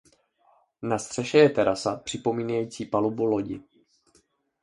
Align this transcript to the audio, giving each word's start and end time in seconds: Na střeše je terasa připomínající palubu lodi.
Na 0.81 0.99
střeše 0.99 1.37
je 1.37 1.49
terasa 1.49 1.95
připomínající 1.97 2.85
palubu 2.85 3.25
lodi. 3.25 3.63